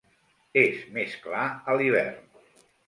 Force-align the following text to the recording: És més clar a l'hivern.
És 0.61 0.81
més 0.95 1.13
clar 1.27 1.45
a 1.75 1.79
l'hivern. 1.81 2.21